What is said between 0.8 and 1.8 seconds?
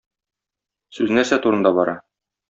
Сүз нәрсә турында